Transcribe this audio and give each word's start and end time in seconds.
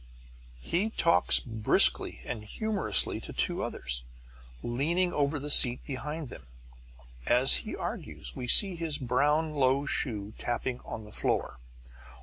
He 0.59 0.89
talks 0.89 1.39
briskly 1.39 2.21
and 2.25 2.43
humorously 2.43 3.19
to 3.19 3.31
two 3.31 3.61
others, 3.61 4.03
leaning 4.63 5.13
over 5.13 5.37
in 5.37 5.43
the 5.43 5.51
seat 5.51 5.85
behind 5.85 6.29
them. 6.29 6.47
As 7.27 7.57
he 7.57 7.75
argues, 7.75 8.35
we 8.35 8.47
see 8.47 8.75
his 8.75 8.97
brown 8.97 9.53
low 9.53 9.85
shoe 9.85 10.33
tapping 10.39 10.79
on 10.85 11.03
the 11.03 11.11
floor. 11.11 11.59